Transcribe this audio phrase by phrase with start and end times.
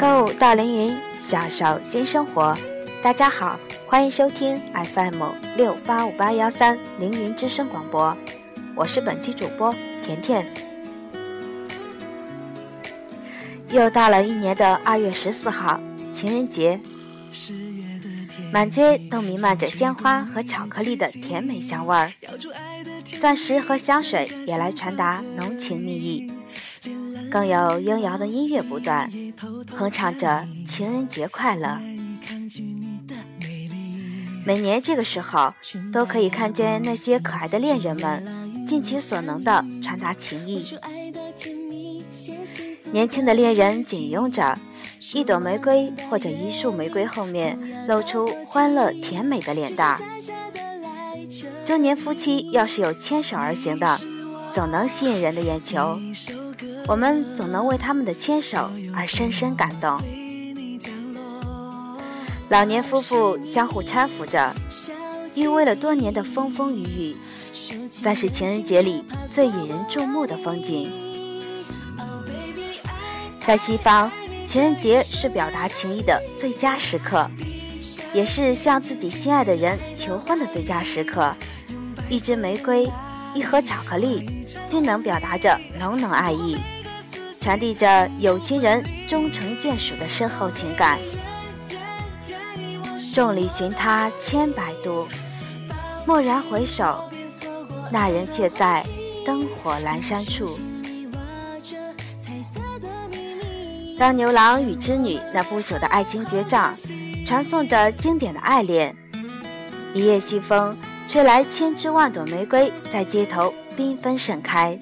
[0.00, 2.56] 购物到凌云，享受新生活。
[3.02, 5.22] 大家好，欢迎收听 FM
[5.58, 8.16] 六八五八幺三凌云之声广播，
[8.74, 10.46] 我是本期主播甜甜。
[13.68, 15.78] 又到了一年的二月十四号，
[16.14, 16.80] 情人节，
[18.50, 22.10] 满街都弥漫着鲜花和巧克力的甜美香味儿，
[23.20, 26.32] 钻石和香水也来传达浓情蜜意。
[27.30, 29.10] 更有悠扬的音乐不断，
[29.76, 31.78] 哼唱着情人节快乐。
[34.44, 35.52] 每年这个时候，
[35.92, 40.76] 都可以看见那些可爱的恋人们尽其所能地传达情意。
[42.90, 44.58] 年轻的恋人紧拥着
[45.14, 50.00] 一朵玫瑰或者一束玫瑰，后面露出欢乐甜美的脸蛋。
[51.64, 54.00] 中年夫妻要是有牵手而行的，
[54.52, 56.00] 总能吸引人的眼球。
[56.90, 60.02] 我们总能为他们的牵手而深深感动。
[62.48, 64.52] 老年夫妇相互搀扶着，
[65.36, 67.16] 依偎了多年的风风雨雨，
[67.88, 70.90] 算是情人节里最引人注目的风景。
[73.46, 74.10] 在西方，
[74.44, 77.30] 情人节是表达情谊的最佳时刻，
[78.12, 81.32] 也是向自己心爱的人求婚的最佳时刻。
[82.08, 82.90] 一支玫瑰，
[83.32, 86.58] 一盒巧克力，均能表达着浓浓爱意。
[87.40, 90.98] 传递着有情人终成眷属的深厚情感。
[93.14, 95.08] 众里寻他千百度，
[96.06, 97.10] 蓦然回首，
[97.90, 98.84] 那人却在
[99.24, 100.58] 灯火阑珊处。
[103.98, 106.74] 当牛郎与织女那不朽的爱情绝唱，
[107.26, 108.94] 传颂着经典的爱恋。
[109.92, 110.76] 一夜西风，
[111.08, 114.78] 吹来千枝万朵玫瑰，在街头缤纷盛开。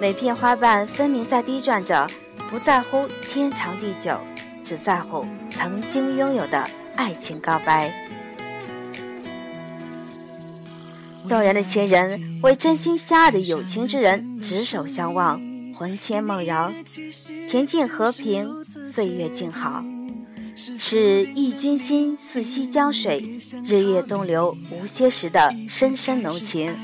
[0.00, 2.06] 每片花瓣分明在低转着，
[2.50, 4.18] 不在乎天长地久，
[4.64, 6.66] 只在乎曾经拥有的
[6.96, 7.92] 爱情告白。
[11.28, 15.38] 动人的情人为真心相爱的有情之人执手相望，
[15.76, 16.72] 魂牵梦绕，
[17.50, 19.84] 恬静和平，岁月静好，
[20.56, 26.74] 是忆君心似西江水，日夜东流无歇时的深深浓情。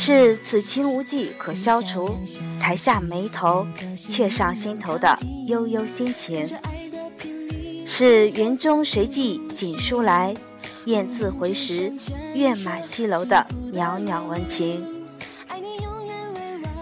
[0.00, 2.16] 是此情无计可消除，
[2.56, 3.66] 才下眉头
[3.96, 6.48] 却上心头的悠悠心情。
[7.84, 10.32] 是云中谁寄锦书来，
[10.84, 11.92] 雁字回时，
[12.32, 14.86] 月满西楼的袅袅温情。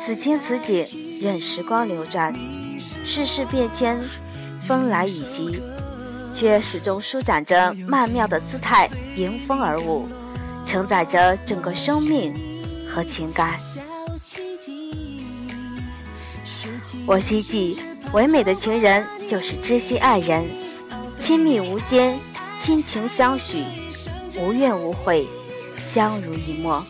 [0.00, 2.34] 此情此景任时光流转，
[2.80, 4.02] 世事变迁，
[4.66, 5.60] 风来雨袭，
[6.32, 10.08] 却始终舒展着曼妙的姿态，迎风而舞，
[10.64, 12.51] 承载着整个生命。
[12.92, 13.58] 和情感，
[17.06, 17.78] 我希冀
[18.12, 20.44] 唯美的情人就是知心爱人，
[21.18, 22.18] 亲密无间，
[22.58, 23.64] 亲情相许，
[24.38, 25.26] 无怨无悔，
[25.78, 26.84] 相濡以沫。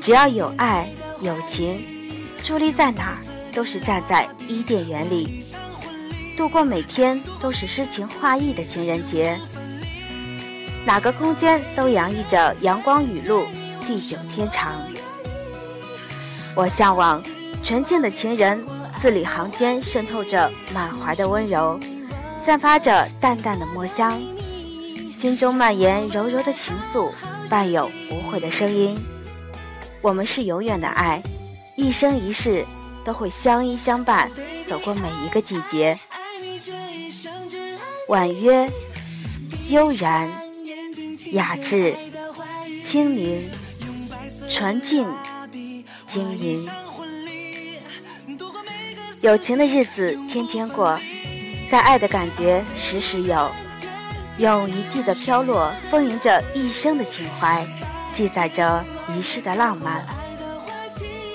[0.00, 0.90] 只要有爱
[1.20, 1.78] 有情，
[2.42, 3.18] 伫立在哪儿
[3.52, 5.44] 都是站在伊甸园里，
[6.38, 9.38] 度过每天都是诗情画意的情人节。
[10.86, 13.44] 哪个空间都洋溢着阳光雨露。
[13.86, 14.74] 地久天长。
[16.56, 17.22] 我向往
[17.62, 18.66] 纯净的情人，
[19.00, 21.78] 字里行间渗透着满怀的温柔，
[22.44, 24.20] 散发着淡淡的墨香，
[25.16, 27.12] 心中蔓延柔柔的情愫，
[27.48, 28.98] 伴有无悔的声音。
[30.02, 31.22] 我们是永远的爱，
[31.76, 32.64] 一生一世
[33.04, 34.30] 都会相依相伴，
[34.68, 35.98] 走过每一个季节。
[38.08, 38.70] 婉约、
[39.68, 40.30] 悠然、
[41.32, 41.94] 雅致、
[42.82, 43.48] 清明。
[44.48, 45.06] 纯净、
[46.06, 46.68] 晶莹，
[49.20, 50.98] 有情的日子天天过，
[51.70, 53.50] 在爱的感觉时时有，
[54.38, 57.66] 用一季的飘落丰盈着一生的情怀，
[58.12, 58.84] 记载着
[59.16, 60.06] 一世的浪漫。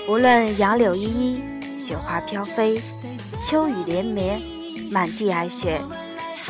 [0.08, 1.42] 无论杨柳依依，
[1.78, 2.82] 雪花飘飞，
[3.46, 4.40] 秋雨连绵，
[4.90, 5.80] 满地皑雪，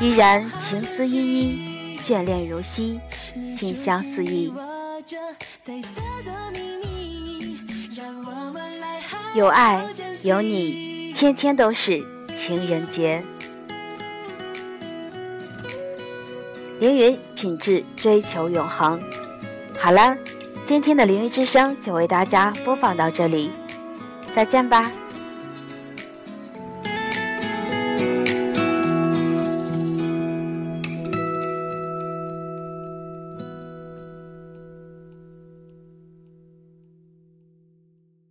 [0.00, 3.00] 依然情思依依，眷恋如昔，
[3.56, 4.52] 馨香四溢。
[9.34, 9.82] 有爱
[10.24, 12.04] 有你，天天都是
[12.36, 13.22] 情人节。
[16.78, 19.00] 凌云品质追求永恒。
[19.78, 20.14] 好了，
[20.66, 23.50] 今天的凌云之声就为大家播放到这里，
[24.34, 24.92] 再见吧。